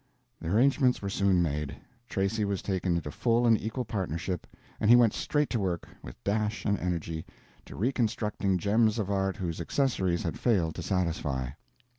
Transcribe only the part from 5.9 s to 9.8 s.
with dash and energy, to reconstructing gems of art whose